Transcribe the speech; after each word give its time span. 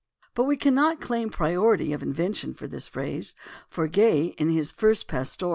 But 0.33 0.45
we 0.45 0.57
cannot 0.57 0.99
claim 0.99 1.29
priority 1.29 1.93
of 1.93 2.01
invention 2.01 2.55
in 2.59 2.69
this 2.71 2.87
phrase, 2.87 3.35
for 3.69 3.87
Gay 3.87 4.33
in 4.39 4.49
his 4.49 4.71
first 4.71 5.07
Pastoral 5.07 5.49
(vol. 5.49 5.49